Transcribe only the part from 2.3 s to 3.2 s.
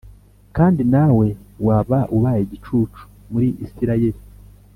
igicucu